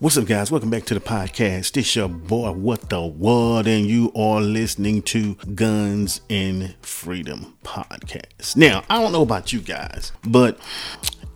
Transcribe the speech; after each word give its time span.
What's 0.00 0.16
up, 0.16 0.26
guys? 0.26 0.48
Welcome 0.48 0.70
back 0.70 0.84
to 0.84 0.94
the 0.94 1.00
podcast. 1.00 1.72
This 1.72 1.96
your 1.96 2.06
boy, 2.06 2.52
What 2.52 2.88
the 2.88 3.04
World, 3.04 3.66
and 3.66 3.84
you 3.84 4.12
are 4.14 4.40
listening 4.40 5.02
to 5.02 5.34
Guns 5.56 6.20
and 6.30 6.76
Freedom 6.82 7.56
Podcast. 7.64 8.54
Now, 8.54 8.84
I 8.88 9.02
don't 9.02 9.10
know 9.10 9.22
about 9.22 9.52
you 9.52 9.58
guys, 9.58 10.12
but 10.22 10.56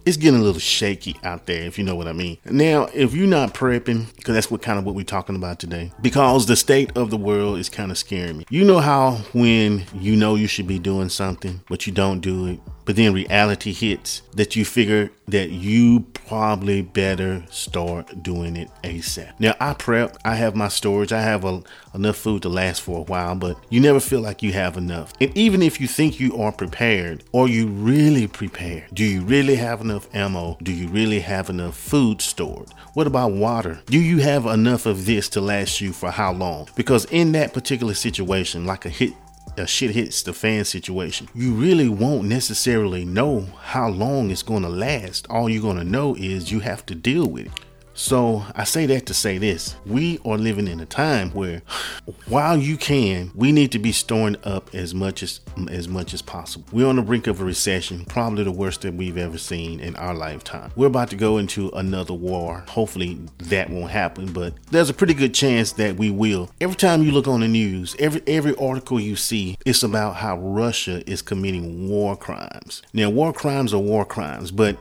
it's 0.06 0.17
getting 0.17 0.38
a 0.38 0.43
little 0.45 0.61
shaky 0.61 1.17
out 1.25 1.46
there, 1.46 1.62
if 1.62 1.77
you 1.77 1.83
know 1.83 1.96
what 1.96 2.06
I 2.06 2.12
mean. 2.12 2.38
Now, 2.45 2.85
if 2.95 3.14
you're 3.14 3.27
not 3.27 3.53
prepping, 3.53 4.14
because 4.14 4.34
that's 4.34 4.48
what 4.48 4.62
kind 4.62 4.79
of 4.79 4.84
what 4.84 4.94
we're 4.94 5.04
talking 5.04 5.34
about 5.34 5.58
today, 5.58 5.90
because 6.00 6.46
the 6.46 6.54
state 6.54 6.96
of 6.96 7.10
the 7.10 7.16
world 7.16 7.58
is 7.58 7.68
kind 7.68 7.90
of 7.90 7.98
scaring 7.98 8.38
me. 8.38 8.46
You 8.48 8.62
know 8.62 8.79
how 8.79 9.14
when 9.32 9.86
you 9.92 10.14
know 10.14 10.36
you 10.36 10.46
should 10.46 10.68
be 10.68 10.79
doing 10.79 11.08
something, 11.08 11.62
but 11.68 11.84
you 11.88 11.92
don't 11.92 12.20
do 12.20 12.46
it, 12.46 12.60
but 12.85 12.96
then 12.96 13.12
reality 13.12 13.73
hits 13.73 14.23
that 14.35 14.57
you 14.57 14.64
figure 14.64 15.11
that 15.29 15.51
you 15.51 16.01
probably 16.12 16.82
better 16.82 17.45
start 17.51 18.23
doing 18.23 18.57
it 18.57 18.71
ASAP. 18.82 19.32
Now, 19.39 19.55
I 19.61 19.75
prep, 19.75 20.17
I 20.25 20.35
have 20.35 20.54
my 20.54 20.68
storage, 20.68 21.13
I 21.13 21.23
have 21.23 21.45
a, 21.45 21.63
enough 21.95 22.17
food 22.17 22.43
to 22.43 22.49
last 22.49 22.82
for 22.82 22.99
a 22.99 23.03
while, 23.03 23.35
but 23.35 23.57
you 23.71 23.81
never 23.81 24.00
feel 24.00 24.21
like 24.21 24.43
you 24.43 24.53
have 24.53 24.76
enough. 24.76 25.13
And 25.21 25.37
even 25.37 25.63
if 25.63 25.81
you 25.81 25.87
think 25.87 26.21
you 26.21 26.37
are 26.37 26.53
prepared, 26.53 27.25
are 27.35 27.49
you 27.49 27.67
really 27.68 28.26
prepared? 28.26 28.85
Do 28.93 29.04
you 29.04 29.23
really 29.23 29.57
have 29.57 29.81
enough 29.81 30.09
ammo? 30.14 30.59
Do 30.62 30.73
you 30.73 30.89
really 30.89 31.21
have 31.21 31.51
enough 31.51 31.76
food 31.76 32.20
stored? 32.20 32.69
What 32.95 33.06
about 33.06 33.33
water? 33.33 33.81
Do 33.87 33.98
you 33.98 34.19
have 34.19 34.47
enough 34.47 34.87
of 34.87 35.06
this 35.06 35.28
to 35.31 35.41
last 35.41 35.81
you 35.81 35.92
for 35.92 36.11
how 36.11 36.33
long? 36.33 36.69
Because 36.77 37.05
in 37.06 37.33
that 37.33 37.55
particular 37.55 37.95
situation, 37.95 38.67
like 38.67 38.84
a 38.84 38.91
hit 38.91 39.14
a 39.56 39.67
shit 39.67 39.91
hits 39.91 40.23
the 40.23 40.33
fan 40.33 40.64
situation, 40.64 41.28
you 41.34 41.53
really 41.53 41.89
won't 41.89 42.28
necessarily 42.28 43.05
know 43.05 43.47
how 43.61 43.89
long 43.89 44.31
it's 44.31 44.42
going 44.42 44.62
to 44.62 44.69
last. 44.69 45.27
All 45.28 45.48
you're 45.48 45.62
going 45.62 45.77
to 45.78 45.84
know 45.84 46.15
is 46.17 46.51
you 46.51 46.61
have 46.61 46.87
to 46.87 46.95
deal 46.95 47.27
with 47.27 47.47
it. 47.47 47.53
So 47.95 48.45
I 48.55 48.64
say 48.64 48.87
that 48.87 49.06
to 49.06 49.14
say 49.14 49.39
this. 49.39 49.77
We 49.84 50.19
are 50.25 50.39
living 50.39 50.67
in 50.67 50.81
a 50.81 50.87
time 50.87 51.31
where 51.31 51.62
while 52.27 52.57
you 52.57 52.77
can, 52.77 53.31
we 53.34 53.53
need 53.53 53.73
to 53.73 53.79
be 53.79 53.93
storing 53.93 54.37
up 54.45 54.75
as 54.75 54.95
much 54.95 55.23
as 55.23 55.41
as 55.71 55.89
much 55.89 56.15
as 56.15 56.23
possible. 56.23 56.67
We're 56.73 56.87
on 56.87 56.97
the 56.97 57.03
brink 57.03 57.27
of 57.27 57.41
a 57.41 57.45
recession, 57.45 58.05
probably 58.07 58.45
the 58.45 58.53
worst 58.53 58.83
that 58.83 58.95
we've 58.95 59.19
ever 59.19 59.39
seen 59.39 59.81
in 59.81 59.95
our 59.97 60.15
lifetime. 60.15 60.73
We're 60.77 60.87
about 60.87 61.11
to 61.11 61.17
go 61.17 61.39
into 61.39 61.69
another 61.71 62.15
war. 62.15 62.65
Hopefully 62.69 63.21
that 63.39 63.69
won't 63.69 63.91
happen, 63.91 64.33
but 64.33 64.55
there's 64.71 64.91
a 64.91 64.95
pretty 64.95 65.15
good 65.15 65.34
chance 65.34 65.73
that 65.73 65.97
we 65.97 66.11
will. 66.11 66.51
Every 66.61 66.77
time 66.77 67.03
you 67.03 67.12
look 67.12 67.29
on 67.29 67.41
the 67.41 67.49
news, 67.49 67.95
every 67.99 68.23
every 68.27 68.55
article 68.56 68.99
you 68.99 69.17
see, 69.17 69.59
it's 69.67 69.83
about 69.83 70.17
how 70.17 70.39
Russia 70.39 71.09
is 71.11 71.21
committing 71.21 71.89
war 71.89 72.17
crimes. 72.17 72.83
Now 72.95 73.11
war 73.11 73.33
crimes 73.33 73.75
are 73.75 73.79
war 73.79 74.05
crimes, 74.05 74.51
but 74.51 74.79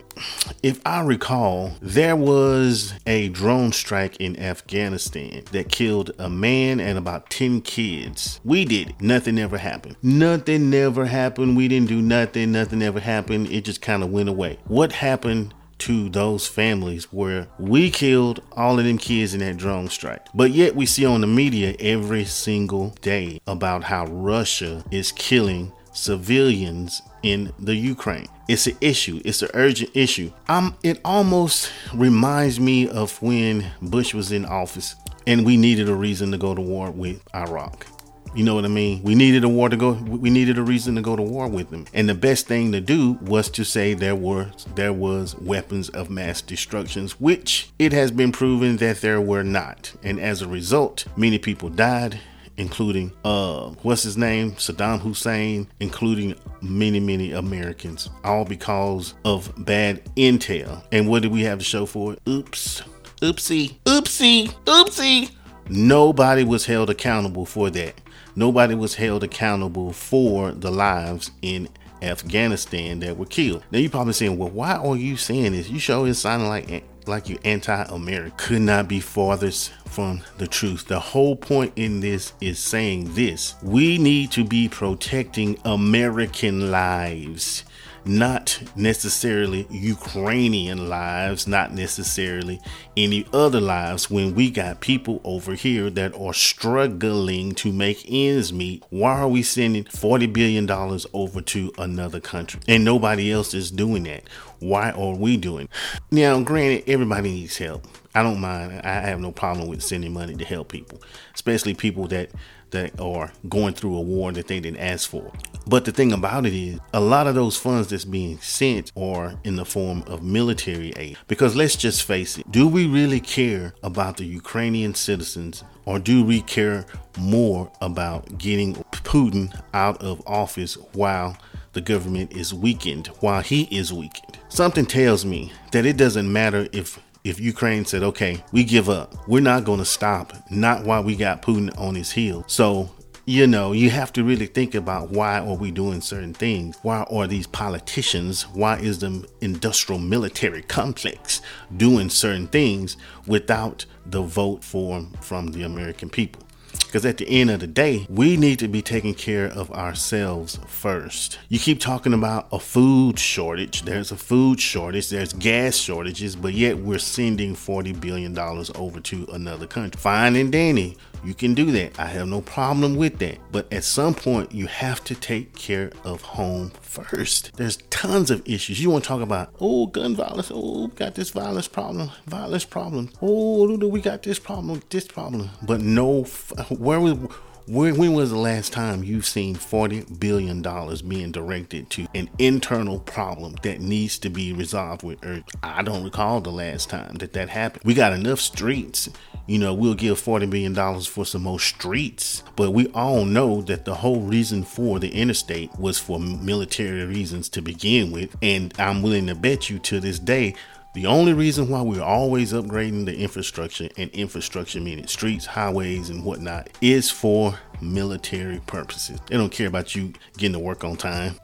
if 0.63 0.79
I 0.85 1.01
recall, 1.01 1.73
there 1.81 2.15
was 2.15 2.93
a 3.05 3.29
drone 3.29 3.71
strike 3.71 4.17
in 4.17 4.39
Afghanistan 4.39 5.43
that 5.51 5.69
killed 5.69 6.11
a 6.19 6.29
man 6.29 6.79
and 6.79 6.97
about 6.97 7.29
10 7.29 7.61
kids. 7.61 8.39
We 8.43 8.65
did 8.65 8.89
it. 8.89 9.01
Nothing 9.01 9.39
ever 9.39 9.57
happened. 9.57 9.95
Nothing 10.01 10.69
never 10.69 11.05
happened. 11.05 11.57
We 11.57 11.67
didn't 11.67 11.89
do 11.89 12.01
nothing. 12.01 12.51
Nothing 12.51 12.81
ever 12.81 12.99
happened. 12.99 13.51
It 13.51 13.65
just 13.65 13.81
kind 13.81 14.03
of 14.03 14.11
went 14.11 14.29
away. 14.29 14.59
What 14.65 14.91
happened 14.93 15.53
to 15.81 16.09
those 16.09 16.47
families 16.47 17.11
where 17.11 17.47
we 17.57 17.89
killed 17.89 18.39
all 18.51 18.77
of 18.77 18.85
them 18.85 18.99
kids 18.99 19.33
in 19.33 19.39
that 19.39 19.57
drone 19.57 19.89
strike. 19.89 20.27
But 20.31 20.51
yet 20.51 20.75
we 20.75 20.85
see 20.85 21.07
on 21.07 21.21
the 21.21 21.27
media 21.27 21.75
every 21.79 22.23
single 22.25 22.89
day 23.01 23.41
about 23.47 23.85
how 23.85 24.05
Russia 24.05 24.83
is 24.91 25.11
killing 25.11 25.71
civilians 25.91 27.01
in 27.23 27.53
the 27.59 27.75
Ukraine. 27.75 28.27
It's 28.47 28.67
an 28.67 28.77
issue. 28.81 29.21
It's 29.23 29.41
an 29.41 29.49
urgent 29.53 29.91
issue. 29.93 30.31
Um, 30.47 30.75
it 30.83 30.99
almost 31.05 31.71
reminds 31.93 32.59
me 32.59 32.87
of 32.87 33.21
when 33.21 33.71
Bush 33.81 34.13
was 34.13 34.31
in 34.31 34.45
office 34.45 34.95
and 35.27 35.45
we 35.45 35.57
needed 35.57 35.87
a 35.87 35.95
reason 35.95 36.31
to 36.31 36.37
go 36.37 36.55
to 36.55 36.61
war 36.61 36.91
with 36.91 37.21
Iraq. 37.33 37.85
You 38.33 38.45
know 38.45 38.55
what 38.55 38.63
I 38.63 38.69
mean? 38.69 39.03
We 39.03 39.13
needed 39.13 39.43
a 39.43 39.49
war 39.49 39.67
to 39.67 39.75
go. 39.75 39.91
We 39.91 40.29
needed 40.29 40.57
a 40.57 40.63
reason 40.63 40.95
to 40.95 41.01
go 41.01 41.17
to 41.17 41.21
war 41.21 41.49
with 41.49 41.69
them, 41.69 41.85
and 41.93 42.07
the 42.07 42.15
best 42.15 42.47
thing 42.47 42.71
to 42.71 42.79
do 42.79 43.17
was 43.21 43.49
to 43.49 43.65
say 43.65 43.93
there 43.93 44.15
were 44.15 44.51
there 44.75 44.93
was 44.93 45.35
weapons 45.35 45.89
of 45.89 46.09
mass 46.09 46.41
destructions, 46.41 47.19
which 47.19 47.71
it 47.77 47.91
has 47.91 48.09
been 48.09 48.31
proven 48.31 48.77
that 48.77 49.01
there 49.01 49.19
were 49.19 49.43
not, 49.43 49.91
and 50.01 50.17
as 50.17 50.41
a 50.41 50.47
result, 50.47 51.05
many 51.17 51.39
people 51.39 51.67
died, 51.67 52.21
including 52.57 53.11
uh 53.23 53.69
what's 53.81 54.03
his 54.03 54.17
name? 54.17 54.51
Saddam 54.53 54.99
Hussein 54.99 55.67
including 55.79 56.35
many 56.61 56.99
many 56.99 57.31
Americans 57.31 58.09
all 58.23 58.45
because 58.45 59.13
of 59.25 59.51
bad 59.65 60.03
intel. 60.15 60.83
And 60.91 61.07
what 61.07 61.21
did 61.21 61.31
we 61.31 61.41
have 61.43 61.59
to 61.59 61.65
show 61.65 61.85
for 61.85 62.13
it? 62.13 62.19
Oops. 62.27 62.83
Oopsie. 63.21 63.75
Oopsie. 63.85 64.51
Oopsie. 64.65 65.31
Nobody 65.69 66.43
was 66.43 66.65
held 66.65 66.89
accountable 66.89 67.45
for 67.45 67.69
that. 67.69 67.93
Nobody 68.35 68.75
was 68.75 68.95
held 68.95 69.23
accountable 69.23 69.93
for 69.93 70.51
the 70.51 70.71
lives 70.71 71.31
in 71.41 71.69
Afghanistan 72.01 72.99
that 72.99 73.17
were 73.17 73.25
killed. 73.25 73.63
Now 73.71 73.79
you're 73.79 73.91
probably 73.91 74.13
saying, 74.13 74.37
well, 74.37 74.49
why 74.49 74.73
are 74.73 74.95
you 74.95 75.17
saying 75.17 75.51
this? 75.51 75.69
You 75.69 75.79
sure 75.79 76.07
it 76.07 76.15
sounding 76.15 76.49
like 76.49 76.83
like 77.11 77.29
you 77.29 77.37
anti-American. 77.43 78.37
Could 78.37 78.61
not 78.61 78.87
be 78.87 78.99
farthest 78.99 79.71
from 79.85 80.21
the 80.37 80.47
truth. 80.47 80.87
The 80.87 80.99
whole 80.99 81.35
point 81.35 81.73
in 81.75 81.99
this 81.99 82.33
is 82.41 82.57
saying 82.57 83.13
this. 83.13 83.55
We 83.61 83.97
need 83.97 84.31
to 84.31 84.43
be 84.43 84.69
protecting 84.69 85.59
American 85.63 86.71
lives 86.71 87.65
not 88.05 88.61
necessarily 88.75 89.67
Ukrainian 89.69 90.89
lives, 90.89 91.47
not 91.47 91.73
necessarily 91.73 92.59
any 92.97 93.25
other 93.33 93.61
lives 93.61 94.09
when 94.09 94.35
we 94.35 94.49
got 94.49 94.79
people 94.81 95.21
over 95.23 95.53
here 95.53 95.89
that 95.91 96.13
are 96.19 96.33
struggling 96.33 97.53
to 97.55 97.71
make 97.71 98.05
ends 98.09 98.51
meet. 98.51 98.83
Why 98.89 99.19
are 99.19 99.27
we 99.27 99.43
sending 99.43 99.83
$40 99.85 100.31
billion 100.31 100.69
over 101.13 101.41
to 101.41 101.71
another 101.77 102.19
country 102.19 102.59
and 102.67 102.83
nobody 102.83 103.31
else 103.31 103.53
is 103.53 103.71
doing 103.71 104.03
that? 104.03 104.23
Why 104.59 104.91
are 104.91 105.15
we 105.15 105.37
doing? 105.37 105.69
Now, 106.11 106.41
granted, 106.41 106.83
everybody 106.87 107.31
needs 107.31 107.57
help. 107.57 107.87
I 108.13 108.23
don't 108.23 108.39
mind. 108.39 108.81
I 108.83 109.01
have 109.01 109.19
no 109.19 109.31
problem 109.31 109.67
with 109.67 109.81
sending 109.81 110.13
money 110.13 110.35
to 110.35 110.45
help 110.45 110.69
people, 110.69 111.01
especially 111.33 111.73
people 111.73 112.07
that 112.07 112.31
that 112.71 112.99
are 112.99 113.31
going 113.49 113.73
through 113.73 113.95
a 113.97 114.01
war 114.01 114.31
that 114.31 114.47
they 114.47 114.59
didn't 114.59 114.79
ask 114.79 115.09
for. 115.09 115.31
But 115.67 115.85
the 115.85 115.91
thing 115.91 116.11
about 116.11 116.45
it 116.45 116.53
is, 116.53 116.79
a 116.93 116.99
lot 116.99 117.27
of 117.27 117.35
those 117.35 117.57
funds 117.57 117.89
that's 117.89 118.05
being 118.05 118.39
sent 118.39 118.91
are 118.95 119.35
in 119.43 119.57
the 119.57 119.65
form 119.65 120.03
of 120.07 120.23
military 120.23 120.93
aid. 120.95 121.17
Because 121.27 121.55
let's 121.55 121.75
just 121.75 122.03
face 122.03 122.37
it, 122.37 122.49
do 122.49 122.67
we 122.67 122.87
really 122.87 123.19
care 123.19 123.73
about 123.83 124.17
the 124.17 124.25
Ukrainian 124.25 124.95
citizens 124.95 125.63
or 125.85 125.99
do 125.99 126.23
we 126.23 126.41
care 126.41 126.85
more 127.17 127.71
about 127.81 128.37
getting 128.37 128.75
Putin 128.91 129.53
out 129.73 130.01
of 130.01 130.21
office 130.25 130.75
while 130.93 131.37
the 131.73 131.81
government 131.81 132.31
is 132.33 132.53
weakened, 132.53 133.07
while 133.19 133.41
he 133.41 133.63
is 133.63 133.91
weakened? 133.91 134.39
Something 134.49 134.85
tells 134.85 135.25
me 135.25 135.51
that 135.71 135.85
it 135.85 135.97
doesn't 135.97 136.31
matter 136.31 136.67
if 136.71 136.99
if 137.23 137.39
Ukraine 137.39 137.85
said, 137.85 138.03
okay, 138.03 138.43
we 138.51 138.63
give 138.63 138.89
up, 138.89 139.27
we're 139.27 139.41
not 139.41 139.63
going 139.63 139.79
to 139.79 139.85
stop, 139.85 140.33
not 140.49 140.83
while 140.85 141.03
we 141.03 141.15
got 141.15 141.41
Putin 141.41 141.77
on 141.79 141.95
his 141.95 142.11
heels. 142.11 142.45
So, 142.47 142.89
you 143.25 143.45
know, 143.45 143.71
you 143.71 143.91
have 143.91 144.11
to 144.13 144.23
really 144.23 144.47
think 144.47 144.73
about 144.73 145.11
why 145.11 145.39
are 145.39 145.55
we 145.55 145.69
doing 145.69 146.01
certain 146.01 146.33
things? 146.33 146.77
Why 146.81 147.03
are 147.03 147.27
these 147.27 147.45
politicians, 147.45 148.47
why 148.47 148.77
is 148.77 148.99
the 148.99 149.27
industrial 149.41 149.99
military 149.99 150.63
complex 150.63 151.41
doing 151.77 152.09
certain 152.09 152.47
things 152.47 152.97
without 153.27 153.85
the 154.05 154.23
vote 154.23 154.63
for 154.63 155.05
from 155.21 155.51
the 155.51 155.63
American 155.63 156.09
people? 156.09 156.41
Because 156.71 157.05
at 157.05 157.17
the 157.17 157.27
end 157.27 157.49
of 157.49 157.61
the 157.61 157.67
day, 157.67 158.05
we 158.09 158.35
need 158.35 158.59
to 158.59 158.67
be 158.67 158.81
taking 158.81 159.13
care 159.13 159.45
of 159.45 159.71
ourselves 159.71 160.59
first. 160.67 161.39
You 161.47 161.57
keep 161.57 161.79
talking 161.79 162.13
about 162.13 162.47
a 162.51 162.59
food 162.59 163.17
shortage. 163.17 163.83
There's 163.83 164.11
a 164.11 164.17
food 164.17 164.59
shortage, 164.59 165.09
there's 165.09 165.33
gas 165.33 165.75
shortages, 165.75 166.35
but 166.35 166.53
yet 166.53 166.77
we're 166.77 166.99
sending 166.99 167.55
$40 167.55 167.99
billion 167.99 168.37
over 168.37 168.99
to 168.99 169.27
another 169.31 169.67
country. 169.67 169.99
Fine 169.99 170.35
and 170.35 170.51
dandy. 170.51 170.97
You 171.23 171.33
can 171.35 171.53
do 171.53 171.71
that. 171.71 171.99
I 171.99 172.07
have 172.07 172.27
no 172.27 172.41
problem 172.41 172.95
with 172.95 173.19
that. 173.19 173.37
But 173.51 173.71
at 173.71 173.83
some 173.83 174.13
point, 174.13 174.51
you 174.51 174.67
have 174.67 175.03
to 175.03 175.15
take 175.15 175.55
care 175.55 175.91
of 176.03 176.21
home 176.21 176.71
first. 176.81 177.55
There's 177.57 177.77
tons 177.89 178.31
of 178.31 178.41
issues. 178.45 178.81
You 178.81 178.89
want 178.89 179.03
to 179.03 179.07
talk 179.07 179.21
about, 179.21 179.53
oh, 179.59 179.87
gun 179.87 180.15
violence. 180.15 180.51
Oh, 180.53 180.87
got 180.87 181.15
this 181.15 181.29
violence 181.29 181.67
problem, 181.67 182.09
violence 182.25 182.65
problem. 182.65 183.09
Oh, 183.21 183.77
we 183.77 184.01
got 184.01 184.23
this 184.23 184.39
problem, 184.39 184.81
this 184.89 185.07
problem. 185.07 185.51
But 185.61 185.81
no, 185.81 186.23
where 186.69 186.99
was 186.99 187.17
when, 187.67 187.97
when 187.97 188.13
was 188.13 188.31
the 188.31 188.37
last 188.37 188.73
time 188.73 189.03
you've 189.03 189.25
seen 189.25 189.55
$40 189.55 190.19
billion 190.19 190.61
being 191.07 191.31
directed 191.31 191.89
to 191.91 192.07
an 192.13 192.29
internal 192.37 192.99
problem 192.99 193.55
that 193.63 193.81
needs 193.81 194.19
to 194.19 194.29
be 194.29 194.53
resolved 194.53 195.03
with 195.03 195.19
Earth? 195.23 195.43
I 195.63 195.81
don't 195.81 196.03
recall 196.03 196.41
the 196.41 196.51
last 196.51 196.89
time 196.89 197.15
that 197.15 197.33
that 197.33 197.49
happened. 197.49 197.83
We 197.85 197.93
got 197.93 198.13
enough 198.13 198.39
streets. 198.39 199.09
You 199.47 199.59
know, 199.59 199.73
we'll 199.73 199.95
give 199.95 200.21
$40 200.21 200.49
billion 200.49 201.01
for 201.01 201.25
some 201.25 201.43
more 201.43 201.59
streets. 201.59 202.43
But 202.55 202.71
we 202.71 202.87
all 202.87 203.25
know 203.25 203.61
that 203.63 203.85
the 203.85 203.95
whole 203.95 204.21
reason 204.21 204.63
for 204.63 204.99
the 204.99 205.09
interstate 205.09 205.77
was 205.77 205.99
for 205.99 206.19
military 206.19 207.05
reasons 207.05 207.49
to 207.49 207.61
begin 207.61 208.11
with. 208.11 208.35
And 208.41 208.73
I'm 208.79 209.01
willing 209.01 209.27
to 209.27 209.35
bet 209.35 209.69
you 209.69 209.79
to 209.79 209.99
this 209.99 210.19
day, 210.19 210.55
The 210.93 211.05
only 211.05 211.31
reason 211.31 211.69
why 211.69 211.81
we're 211.83 212.03
always 212.03 212.51
upgrading 212.51 213.05
the 213.05 213.17
infrastructure 213.17 213.87
and 213.95 214.09
infrastructure 214.11 214.81
meaning 214.81 215.07
streets, 215.07 215.45
highways, 215.45 216.09
and 216.09 216.25
whatnot 216.25 216.67
is 216.81 217.09
for 217.09 217.57
military 217.79 218.59
purposes. 218.67 219.17
They 219.27 219.37
don't 219.37 219.53
care 219.53 219.67
about 219.67 219.95
you 219.95 220.11
getting 220.35 220.51
to 220.51 220.59
work 220.59 220.83
on 220.83 220.97
time. 220.97 221.35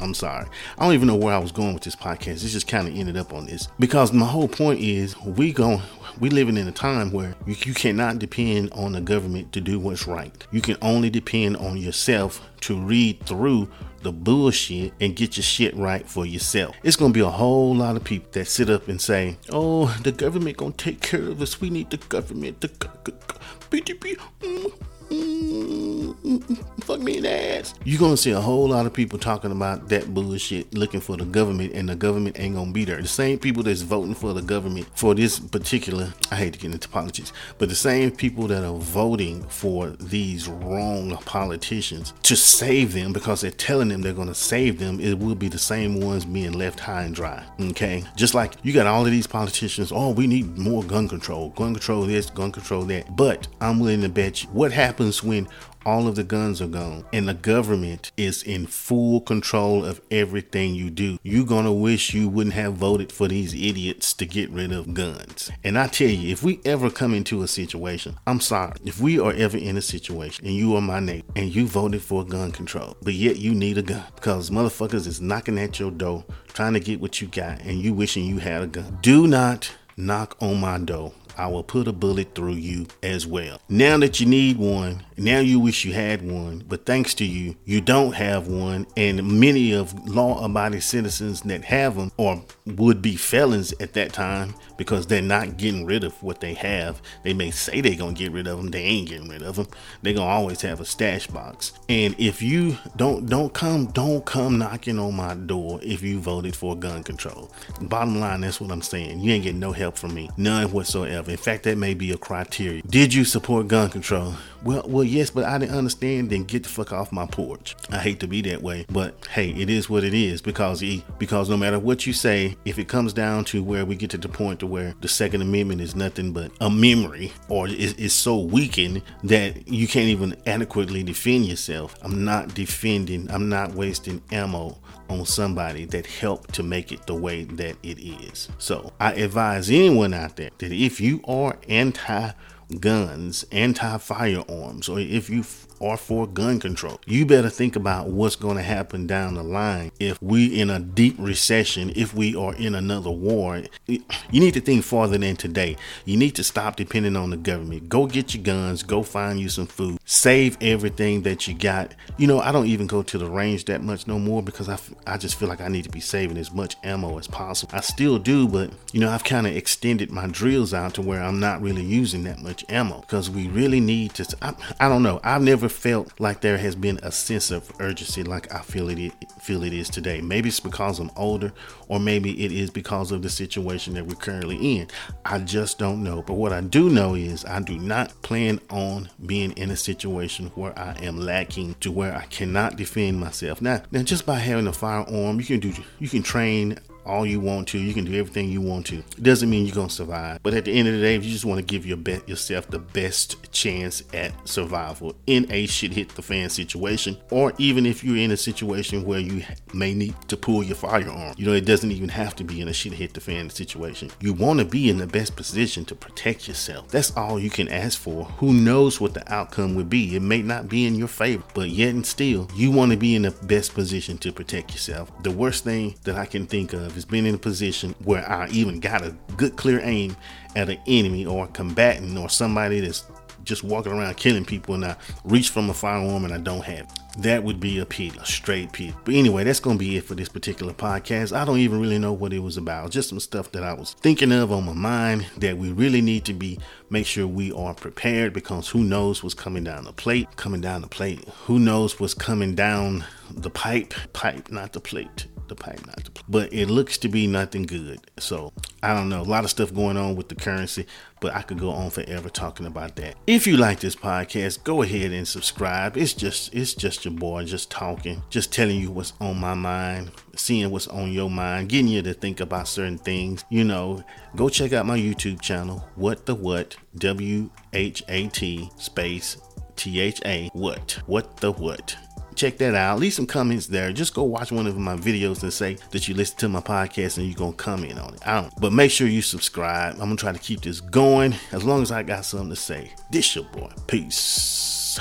I'm 0.00 0.14
sorry. 0.14 0.46
I 0.76 0.84
don't 0.84 0.94
even 0.94 1.06
know 1.06 1.14
where 1.14 1.32
I 1.32 1.38
was 1.38 1.52
going 1.52 1.74
with 1.74 1.84
this 1.84 1.94
podcast. 1.94 2.44
It 2.44 2.48
just 2.48 2.66
kind 2.66 2.88
of 2.88 2.96
ended 2.96 3.16
up 3.16 3.32
on 3.32 3.46
this 3.46 3.68
because 3.78 4.12
my 4.12 4.26
whole 4.26 4.48
point 4.48 4.80
is 4.80 5.16
we 5.20 5.52
going 5.52 5.80
we 6.20 6.30
living 6.30 6.56
in 6.56 6.66
a 6.66 6.72
time 6.72 7.12
where 7.12 7.34
you, 7.46 7.56
you 7.64 7.74
cannot 7.74 8.18
depend 8.18 8.72
on 8.72 8.92
the 8.92 9.00
government 9.00 9.52
to 9.52 9.60
do 9.60 9.78
what's 9.78 10.06
right. 10.06 10.46
You 10.50 10.60
can 10.60 10.76
only 10.82 11.10
depend 11.10 11.56
on 11.56 11.76
yourself 11.76 12.40
to 12.62 12.78
read 12.78 13.24
through 13.24 13.68
the 14.02 14.12
bullshit 14.12 14.92
and 15.00 15.16
get 15.16 15.36
your 15.36 15.44
shit 15.44 15.76
right 15.76 16.08
for 16.08 16.24
yourself. 16.24 16.76
It's 16.82 16.96
gonna 16.96 17.12
be 17.12 17.20
a 17.20 17.28
whole 17.28 17.74
lot 17.74 17.96
of 17.96 18.04
people 18.04 18.28
that 18.32 18.46
sit 18.46 18.70
up 18.70 18.88
and 18.88 19.00
say, 19.00 19.36
"Oh, 19.50 19.86
the 20.02 20.12
government 20.12 20.56
gonna 20.56 20.72
take 20.72 21.00
care 21.00 21.28
of 21.28 21.42
us. 21.42 21.60
We 21.60 21.70
need 21.70 21.90
the 21.90 21.96
government." 21.96 22.60
The 22.60 22.68
mm, 22.68 24.72
Mm-hmm. 25.10 26.54
fuck 26.88 27.00
me 27.00 27.18
in 27.18 27.22
the 27.22 27.58
ass. 27.58 27.74
You're 27.84 28.00
gonna 28.00 28.16
see 28.16 28.30
a 28.30 28.40
whole 28.40 28.68
lot 28.68 28.86
of 28.86 28.92
people 28.92 29.18
talking 29.18 29.52
about 29.52 29.88
that 29.88 30.12
bullshit, 30.12 30.72
looking 30.74 31.00
for 31.00 31.16
the 31.16 31.24
government, 31.24 31.72
and 31.74 31.88
the 31.88 31.94
government 31.94 32.38
ain't 32.38 32.54
gonna 32.54 32.72
be 32.72 32.84
there. 32.84 33.00
The 33.00 33.08
same 33.08 33.38
people 33.38 33.62
that's 33.62 33.82
voting 33.82 34.14
for 34.14 34.32
the 34.32 34.42
government 34.42 34.86
for 34.94 35.14
this 35.14 35.38
particular, 35.38 36.12
I 36.30 36.36
hate 36.36 36.54
to 36.54 36.58
get 36.58 36.72
into 36.72 36.88
politics, 36.88 37.32
but 37.58 37.68
the 37.68 37.74
same 37.74 38.10
people 38.10 38.46
that 38.48 38.64
are 38.64 38.78
voting 38.78 39.42
for 39.44 39.88
these 40.00 40.48
wrong 40.48 41.16
politicians 41.24 42.14
to 42.22 42.36
save 42.36 42.92
them 42.92 43.12
because 43.12 43.42
they're 43.42 43.50
telling 43.50 43.88
them 43.88 44.02
they're 44.02 44.12
gonna 44.12 44.34
save 44.34 44.78
them, 44.78 45.00
it 45.00 45.18
will 45.18 45.34
be 45.34 45.48
the 45.48 45.58
same 45.58 46.00
ones 46.00 46.24
being 46.24 46.52
left 46.52 46.80
high 46.80 47.02
and 47.02 47.14
dry. 47.14 47.44
Okay, 47.60 48.04
just 48.16 48.34
like 48.34 48.54
you 48.62 48.72
got 48.72 48.86
all 48.86 49.04
of 49.04 49.10
these 49.10 49.26
politicians. 49.26 49.92
Oh, 49.92 50.10
we 50.10 50.26
need 50.26 50.56
more 50.58 50.82
gun 50.84 51.08
control, 51.08 51.50
gun 51.50 51.74
control 51.74 52.02
this, 52.02 52.30
gun 52.30 52.52
control 52.52 52.82
that. 52.84 53.14
But 53.14 53.46
I'm 53.60 53.78
willing 53.78 54.02
to 54.02 54.08
bet 54.08 54.42
you 54.42 54.48
what 54.50 54.72
happens 54.98 55.22
when 55.22 55.46
all 55.86 56.08
of 56.08 56.16
the 56.16 56.24
guns 56.24 56.60
are 56.60 56.66
gone 56.66 57.04
and 57.12 57.28
the 57.28 57.34
government 57.34 58.10
is 58.16 58.42
in 58.42 58.66
full 58.66 59.20
control 59.20 59.84
of 59.84 60.00
everything 60.10 60.74
you 60.74 60.90
do. 60.90 61.16
You're 61.22 61.46
going 61.46 61.66
to 61.66 61.72
wish 61.72 62.12
you 62.12 62.28
wouldn't 62.28 62.56
have 62.56 62.74
voted 62.74 63.12
for 63.12 63.28
these 63.28 63.54
idiots 63.54 64.12
to 64.14 64.26
get 64.26 64.50
rid 64.50 64.72
of 64.72 64.94
guns. 64.94 65.52
And 65.62 65.78
I 65.78 65.86
tell 65.86 66.08
you, 66.08 66.32
if 66.32 66.42
we 66.42 66.60
ever 66.64 66.90
come 66.90 67.14
into 67.14 67.44
a 67.44 67.48
situation, 67.48 68.16
I'm 68.26 68.40
sorry, 68.40 68.72
if 68.84 69.00
we 69.00 69.20
are 69.20 69.32
ever 69.32 69.56
in 69.56 69.76
a 69.76 69.82
situation 69.82 70.44
and 70.44 70.56
you 70.56 70.74
are 70.74 70.82
my 70.82 70.98
neighbor 70.98 71.32
and 71.36 71.54
you 71.54 71.68
voted 71.68 72.02
for 72.02 72.24
gun 72.24 72.50
control, 72.50 72.96
but 73.00 73.14
yet 73.14 73.36
you 73.36 73.54
need 73.54 73.78
a 73.78 73.82
gun 73.82 74.04
because 74.16 74.50
motherfuckers 74.50 75.06
is 75.06 75.20
knocking 75.20 75.60
at 75.60 75.78
your 75.78 75.92
door 75.92 76.24
trying 76.48 76.74
to 76.74 76.80
get 76.80 77.00
what 77.00 77.20
you 77.20 77.28
got 77.28 77.60
and 77.60 77.80
you 77.80 77.94
wishing 77.94 78.24
you 78.24 78.38
had 78.38 78.62
a 78.62 78.66
gun. 78.66 78.98
Do 79.00 79.28
not 79.28 79.70
knock 79.96 80.36
on 80.40 80.60
my 80.60 80.78
door 80.78 81.12
I 81.38 81.46
will 81.46 81.62
put 81.62 81.86
a 81.86 81.92
bullet 81.92 82.34
through 82.34 82.54
you 82.54 82.86
as 83.02 83.26
well. 83.26 83.60
Now 83.68 83.96
that 83.98 84.18
you 84.18 84.26
need 84.26 84.58
one, 84.58 85.04
now 85.16 85.38
you 85.38 85.60
wish 85.60 85.84
you 85.84 85.92
had 85.92 86.22
one, 86.22 86.64
but 86.68 86.84
thanks 86.84 87.14
to 87.14 87.24
you, 87.24 87.56
you 87.64 87.80
don't 87.80 88.12
have 88.12 88.48
one. 88.48 88.86
And 88.96 89.40
many 89.40 89.72
of 89.72 90.08
law 90.08 90.44
abiding 90.44 90.80
citizens 90.80 91.40
that 91.42 91.64
have 91.64 91.96
them 91.96 92.10
or 92.16 92.42
would 92.66 93.00
be 93.00 93.16
felons 93.16 93.72
at 93.80 93.94
that 93.94 94.12
time 94.12 94.54
because 94.76 95.06
they're 95.06 95.22
not 95.22 95.56
getting 95.56 95.86
rid 95.86 96.04
of 96.04 96.20
what 96.22 96.40
they 96.40 96.54
have. 96.54 97.00
They 97.22 97.34
may 97.34 97.50
say 97.50 97.80
they're 97.80 97.94
going 97.96 98.14
to 98.14 98.18
get 98.18 98.32
rid 98.32 98.46
of 98.46 98.58
them, 98.58 98.70
they 98.70 98.82
ain't 98.82 99.08
getting 99.08 99.28
rid 99.28 99.42
of 99.42 99.56
them. 99.56 99.68
They're 100.02 100.14
going 100.14 100.28
to 100.28 100.32
always 100.32 100.60
have 100.62 100.80
a 100.80 100.84
stash 100.84 101.26
box. 101.28 101.72
And 101.88 102.14
if 102.18 102.42
you 102.42 102.78
don't, 102.96 103.26
don't 103.26 103.52
come, 103.52 103.86
don't 103.86 104.24
come 104.24 104.58
knocking 104.58 104.98
on 104.98 105.14
my 105.14 105.34
door 105.34 105.78
if 105.82 106.02
you 106.02 106.20
voted 106.20 106.56
for 106.56 106.76
gun 106.76 107.02
control. 107.02 107.50
Bottom 107.82 108.18
line, 108.18 108.40
that's 108.40 108.60
what 108.60 108.70
I'm 108.70 108.82
saying. 108.82 109.20
You 109.20 109.32
ain't 109.32 109.44
getting 109.44 109.60
no 109.60 109.72
help 109.72 109.96
from 109.96 110.14
me, 110.14 110.30
none 110.36 110.70
whatsoever. 110.72 111.27
In 111.28 111.36
fact, 111.36 111.64
that 111.64 111.76
may 111.76 111.94
be 111.94 112.10
a 112.12 112.16
criteria. 112.16 112.82
Did 112.82 113.12
you 113.12 113.24
support 113.24 113.68
gun 113.68 113.90
control? 113.90 114.34
Well, 114.62 114.84
well, 114.86 115.04
yes, 115.04 115.30
but 115.30 115.44
I 115.44 115.58
didn't 115.58 115.76
understand. 115.76 116.30
Then 116.30 116.44
get 116.44 116.64
the 116.64 116.68
fuck 116.68 116.92
off 116.92 117.12
my 117.12 117.26
porch. 117.26 117.76
I 117.90 117.98
hate 117.98 118.20
to 118.20 118.26
be 118.26 118.40
that 118.42 118.62
way, 118.62 118.86
but 118.90 119.26
hey, 119.28 119.50
it 119.50 119.70
is 119.70 119.88
what 119.88 120.04
it 120.04 120.14
is 120.14 120.42
because 120.42 120.80
he, 120.80 121.04
because 121.18 121.48
no 121.48 121.56
matter 121.56 121.78
what 121.78 122.06
you 122.06 122.12
say, 122.12 122.56
if 122.64 122.78
it 122.78 122.88
comes 122.88 123.12
down 123.12 123.44
to 123.46 123.62
where 123.62 123.84
we 123.84 123.96
get 123.96 124.10
to 124.10 124.18
the 124.18 124.28
point 124.28 124.60
to 124.60 124.66
where 124.66 124.94
the 125.00 125.08
Second 125.08 125.42
Amendment 125.42 125.80
is 125.80 125.94
nothing 125.94 126.32
but 126.32 126.50
a 126.60 126.70
memory 126.70 127.32
or 127.48 127.68
is, 127.68 127.94
is 127.94 128.12
so 128.12 128.38
weakened 128.38 129.02
that 129.24 129.68
you 129.68 129.86
can't 129.86 130.08
even 130.08 130.36
adequately 130.46 131.02
defend 131.02 131.46
yourself, 131.46 131.96
I'm 132.02 132.24
not 132.24 132.54
defending. 132.54 133.30
I'm 133.30 133.48
not 133.48 133.74
wasting 133.74 134.22
ammo 134.32 134.78
on 135.08 135.24
somebody 135.24 135.84
that 135.86 136.06
helped 136.06 136.54
to 136.54 136.62
make 136.62 136.92
it 136.92 137.06
the 137.06 137.14
way 137.14 137.44
that 137.44 137.76
it 137.82 137.98
is. 137.98 138.48
So 138.58 138.92
I 139.00 139.14
advise 139.14 139.70
anyone 139.70 140.14
out 140.14 140.36
there 140.36 140.50
that 140.58 140.72
if 140.72 141.00
you 141.00 141.20
are 141.26 141.58
anti 141.68 142.30
guns, 142.80 143.44
anti 143.50 143.98
firearms, 143.98 144.88
or 144.88 145.00
if 145.00 145.30
you 145.30 145.44
are 145.80 145.96
for 145.96 146.26
gun 146.26 146.58
control. 146.60 147.00
You 147.06 147.26
better 147.26 147.50
think 147.50 147.76
about 147.76 148.08
what's 148.08 148.36
going 148.36 148.56
to 148.56 148.62
happen 148.62 149.06
down 149.06 149.34
the 149.34 149.42
line 149.42 149.92
if 149.98 150.20
we 150.22 150.46
in 150.46 150.70
a 150.70 150.80
deep 150.80 151.16
recession, 151.18 151.92
if 151.94 152.14
we 152.14 152.34
are 152.34 152.54
in 152.54 152.74
another 152.74 153.10
war. 153.10 153.62
You 153.86 154.00
need 154.32 154.54
to 154.54 154.60
think 154.60 154.84
farther 154.84 155.18
than 155.18 155.36
today. 155.36 155.76
You 156.04 156.16
need 156.16 156.34
to 156.36 156.44
stop 156.44 156.76
depending 156.76 157.16
on 157.16 157.30
the 157.30 157.36
government. 157.36 157.88
Go 157.88 158.06
get 158.06 158.34
your 158.34 158.42
guns, 158.42 158.82
go 158.82 159.02
find 159.02 159.40
you 159.40 159.48
some 159.48 159.66
food, 159.66 159.98
save 160.04 160.56
everything 160.60 161.22
that 161.22 161.46
you 161.46 161.54
got. 161.54 161.94
You 162.16 162.26
know, 162.26 162.40
I 162.40 162.52
don't 162.52 162.66
even 162.66 162.86
go 162.86 163.02
to 163.02 163.18
the 163.18 163.30
range 163.30 163.66
that 163.66 163.82
much 163.82 164.06
no 164.06 164.18
more 164.18 164.42
because 164.42 164.68
I, 164.68 164.78
I 165.06 165.16
just 165.16 165.36
feel 165.38 165.48
like 165.48 165.60
I 165.60 165.68
need 165.68 165.84
to 165.84 165.90
be 165.90 166.00
saving 166.00 166.36
as 166.36 166.52
much 166.52 166.76
ammo 166.82 167.18
as 167.18 167.28
possible. 167.28 167.72
I 167.74 167.80
still 167.80 168.18
do, 168.18 168.48
but 168.48 168.70
you 168.92 169.00
know, 169.00 169.10
I've 169.10 169.24
kind 169.24 169.46
of 169.46 169.56
extended 169.56 170.10
my 170.10 170.26
drills 170.26 170.74
out 170.74 170.94
to 170.94 171.02
where 171.02 171.22
I'm 171.22 171.40
not 171.40 171.62
really 171.62 171.84
using 171.84 172.24
that 172.24 172.40
much 172.40 172.57
ammo 172.68 173.00
because 173.00 173.30
we 173.30 173.48
really 173.48 173.80
need 173.80 174.14
to. 174.14 174.36
I, 174.42 174.54
I 174.80 174.88
don't 174.88 175.02
know. 175.02 175.20
I've 175.22 175.42
never 175.42 175.68
felt 175.68 176.18
like 176.20 176.40
there 176.40 176.58
has 176.58 176.74
been 176.74 176.98
a 177.02 177.12
sense 177.12 177.50
of 177.50 177.70
urgency 177.80 178.22
like 178.22 178.52
I 178.54 178.60
feel 178.60 178.88
it 178.88 179.12
feel 179.40 179.62
it 179.62 179.72
is 179.72 179.88
today. 179.88 180.20
Maybe 180.20 180.48
it's 180.48 180.60
because 180.60 180.98
I'm 180.98 181.10
older, 181.16 181.52
or 181.88 181.98
maybe 182.00 182.44
it 182.44 182.52
is 182.52 182.70
because 182.70 183.12
of 183.12 183.22
the 183.22 183.30
situation 183.30 183.94
that 183.94 184.06
we're 184.06 184.14
currently 184.14 184.78
in. 184.78 184.88
I 185.24 185.38
just 185.38 185.78
don't 185.78 186.02
know. 186.02 186.22
But 186.22 186.34
what 186.34 186.52
I 186.52 186.60
do 186.60 186.90
know 186.90 187.14
is 187.14 187.44
I 187.44 187.60
do 187.60 187.78
not 187.78 188.20
plan 188.22 188.60
on 188.70 189.08
being 189.26 189.52
in 189.52 189.70
a 189.70 189.76
situation 189.76 190.46
where 190.54 190.78
I 190.78 190.96
am 191.02 191.18
lacking 191.18 191.74
to 191.80 191.90
where 191.90 192.14
I 192.14 192.24
cannot 192.26 192.76
defend 192.76 193.20
myself. 193.20 193.60
Now, 193.62 193.82
now 193.90 194.02
just 194.02 194.26
by 194.26 194.38
having 194.38 194.66
a 194.66 194.72
firearm, 194.72 195.38
you 195.38 195.46
can 195.46 195.60
do 195.60 195.72
you 195.98 196.08
can 196.08 196.22
train 196.22 196.78
all 197.08 197.26
you 197.26 197.40
want 197.40 197.68
to. 197.68 197.78
You 197.78 197.94
can 197.94 198.04
do 198.04 198.18
everything 198.18 198.50
you 198.50 198.60
want 198.60 198.86
to. 198.86 198.98
It 198.98 199.22
doesn't 199.22 199.48
mean 199.48 199.66
you're 199.66 199.74
gonna 199.74 199.90
survive. 199.90 200.42
But 200.42 200.54
at 200.54 200.64
the 200.64 200.72
end 200.72 200.88
of 200.88 200.94
the 200.94 201.00
day, 201.00 201.16
if 201.16 201.24
you 201.24 201.30
just 201.30 201.44
want 201.44 201.58
to 201.58 201.64
give 201.64 201.86
your 201.86 201.96
be- 201.96 202.20
yourself 202.26 202.68
the 202.68 202.78
best 202.78 203.52
chance 203.52 204.02
at 204.12 204.32
survival 204.48 205.14
in 205.26 205.50
a 205.50 205.66
shit 205.66 205.92
hit 205.92 206.10
the 206.10 206.22
fan 206.22 206.50
situation, 206.50 207.16
or 207.30 207.52
even 207.58 207.86
if 207.86 208.04
you're 208.04 208.16
in 208.16 208.30
a 208.30 208.36
situation 208.36 209.04
where 209.04 209.20
you 209.20 209.42
may 209.72 209.94
need 209.94 210.14
to 210.28 210.36
pull 210.36 210.62
your 210.62 210.76
firearm, 210.76 211.34
you 211.36 211.46
know, 211.46 211.52
it 211.52 211.64
doesn't 211.64 211.92
even 211.92 212.08
have 212.08 212.36
to 212.36 212.44
be 212.44 212.60
in 212.60 212.68
a 212.68 212.72
shit 212.72 212.92
hit 212.92 213.14
the 213.14 213.20
fan 213.20 213.50
situation. 213.50 214.10
You 214.20 214.32
want 214.32 214.58
to 214.60 214.64
be 214.64 214.90
in 214.90 214.98
the 214.98 215.06
best 215.06 215.36
position 215.36 215.84
to 215.86 215.94
protect 215.94 216.48
yourself. 216.48 216.88
That's 216.88 217.16
all 217.16 217.38
you 217.38 217.50
can 217.50 217.68
ask 217.68 217.98
for. 217.98 218.24
Who 218.38 218.52
knows 218.52 219.00
what 219.00 219.14
the 219.14 219.32
outcome 219.32 219.74
would 219.74 219.88
be? 219.88 220.16
It 220.16 220.22
may 220.22 220.42
not 220.42 220.68
be 220.68 220.86
in 220.86 220.94
your 220.94 221.08
favor, 221.08 221.44
but 221.54 221.70
yet 221.70 221.94
and 221.94 222.06
still, 222.06 222.48
you 222.54 222.70
want 222.70 222.92
to 222.92 222.96
be 222.96 223.14
in 223.14 223.22
the 223.22 223.30
best 223.30 223.74
position 223.74 224.18
to 224.18 224.32
protect 224.32 224.72
yourself. 224.72 225.10
The 225.22 225.30
worst 225.30 225.64
thing 225.64 225.94
that 226.04 226.16
I 226.16 226.26
can 226.26 226.46
think 226.46 226.72
of 226.72 226.97
has 226.98 227.04
been 227.04 227.26
in 227.26 227.36
a 227.36 227.38
position 227.38 227.94
where 228.02 228.28
I 228.28 228.48
even 228.48 228.80
got 228.80 229.02
a 229.02 229.14
good 229.36 229.54
clear 229.54 229.80
aim 229.84 230.16
at 230.56 230.68
an 230.68 230.78
enemy 230.88 231.24
or 231.24 231.44
a 231.44 231.48
combatant 231.48 232.18
or 232.18 232.28
somebody 232.28 232.80
that's 232.80 233.04
just 233.44 233.62
walking 233.62 233.92
around 233.92 234.16
killing 234.16 234.44
people 234.44 234.74
and 234.74 234.84
I 234.84 234.96
reach 235.24 235.50
from 235.50 235.70
a 235.70 235.74
firearm 235.74 236.24
and 236.24 236.34
I 236.34 236.38
don't 236.38 236.64
have 236.64 236.80
it. 236.80 237.22
That 237.22 237.44
would 237.44 237.60
be 237.60 237.78
a 237.78 237.86
pity, 237.86 238.18
a 238.18 238.26
straight 238.26 238.72
pity. 238.72 238.94
But 239.04 239.14
anyway, 239.14 239.44
that's 239.44 239.60
going 239.60 239.78
to 239.78 239.84
be 239.84 239.96
it 239.96 240.04
for 240.04 240.16
this 240.16 240.28
particular 240.28 240.72
podcast. 240.72 241.34
I 241.34 241.44
don't 241.44 241.58
even 241.58 241.80
really 241.80 241.98
know 241.98 242.12
what 242.12 242.32
it 242.32 242.40
was 242.40 242.56
about. 242.56 242.90
Just 242.90 243.08
some 243.08 243.20
stuff 243.20 243.52
that 243.52 243.62
I 243.62 243.72
was 243.72 243.94
thinking 243.94 244.32
of 244.32 244.50
on 244.50 244.66
my 244.66 244.72
mind 244.72 245.26
that 245.38 245.56
we 245.56 245.70
really 245.70 246.00
need 246.00 246.24
to 246.24 246.34
be 246.34 246.58
make 246.90 247.06
sure 247.06 247.26
we 247.28 247.52
are 247.52 247.74
prepared 247.74 248.32
because 248.32 248.68
who 248.68 248.82
knows 248.82 249.22
what's 249.22 249.34
coming 249.34 249.64
down 249.64 249.84
the 249.84 249.92
plate, 249.92 250.28
coming 250.34 250.60
down 250.60 250.82
the 250.82 250.88
plate. 250.88 251.26
Who 251.46 251.60
knows 251.60 252.00
what's 252.00 252.14
coming 252.14 252.56
down 252.56 253.04
the 253.30 253.50
pipe, 253.50 253.94
pipe, 254.12 254.50
not 254.50 254.72
the 254.72 254.80
plate 254.80 255.28
the 255.48 255.54
pipe, 255.54 255.84
not 255.86 256.04
the. 256.04 256.10
But 256.28 256.52
it 256.52 256.68
looks 256.68 256.98
to 256.98 257.08
be 257.08 257.26
nothing 257.26 257.64
good. 257.64 258.00
So 258.18 258.52
I 258.82 258.94
don't 258.94 259.08
know. 259.08 259.22
A 259.22 259.24
lot 259.24 259.44
of 259.44 259.50
stuff 259.50 259.74
going 259.74 259.96
on 259.96 260.16
with 260.16 260.28
the 260.28 260.34
currency, 260.34 260.86
but 261.20 261.34
I 261.34 261.42
could 261.42 261.58
go 261.58 261.70
on 261.70 261.90
forever 261.90 262.28
talking 262.28 262.66
about 262.66 262.96
that. 262.96 263.16
If 263.26 263.46
you 263.46 263.56
like 263.56 263.80
this 263.80 263.96
podcast, 263.96 264.64
go 264.64 264.82
ahead 264.82 265.12
and 265.12 265.26
subscribe. 265.26 265.96
It's 265.96 266.14
just 266.14 266.54
it's 266.54 266.74
just 266.74 267.04
your 267.04 267.14
boy 267.14 267.44
just 267.44 267.70
talking, 267.70 268.22
just 268.30 268.52
telling 268.52 268.80
you 268.80 268.90
what's 268.90 269.12
on 269.20 269.38
my 269.38 269.54
mind, 269.54 270.10
seeing 270.36 270.70
what's 270.70 270.88
on 270.88 271.12
your 271.12 271.30
mind, 271.30 271.68
getting 271.68 271.88
you 271.88 272.02
to 272.02 272.14
think 272.14 272.40
about 272.40 272.68
certain 272.68 272.98
things. 272.98 273.44
You 273.50 273.64
know, 273.64 274.02
go 274.36 274.48
check 274.48 274.72
out 274.72 274.86
my 274.86 274.98
YouTube 274.98 275.40
channel, 275.40 275.88
What 275.96 276.26
the 276.26 276.34
What, 276.34 276.76
W 276.96 277.50
H 277.72 278.02
A 278.08 278.28
T 278.28 278.70
space 278.76 279.36
T 279.76 280.00
H 280.00 280.20
A 280.24 280.50
What. 280.52 281.00
What 281.06 281.38
the 281.38 281.52
What. 281.52 281.96
Check 282.38 282.56
that 282.58 282.74
out. 282.74 283.00
Leave 283.00 283.12
some 283.12 283.26
comments 283.26 283.66
there. 283.66 283.92
Just 283.92 284.14
go 284.14 284.22
watch 284.22 284.52
one 284.52 284.66
of 284.66 284.78
my 284.78 284.96
videos 284.96 285.42
and 285.42 285.52
say 285.52 285.76
that 285.90 286.08
you 286.08 286.14
listen 286.14 286.38
to 286.38 286.48
my 286.48 286.60
podcast 286.60 287.18
and 287.18 287.26
you're 287.26 287.36
gonna 287.36 287.52
comment 287.52 287.98
on 287.98 288.14
it. 288.14 288.26
I 288.26 288.40
don't 288.40 288.60
but 288.60 288.72
make 288.72 288.90
sure 288.90 289.08
you 289.08 289.22
subscribe. 289.22 289.94
I'm 289.94 290.00
gonna 290.00 290.16
try 290.16 290.32
to 290.32 290.38
keep 290.38 290.62
this 290.62 290.80
going 290.80 291.34
as 291.52 291.64
long 291.64 291.82
as 291.82 291.90
I 291.90 292.02
got 292.02 292.24
something 292.24 292.50
to 292.50 292.56
say. 292.56 292.92
This 293.10 293.34
your 293.34 293.44
boy. 293.44 293.72
Peace. 293.86 295.00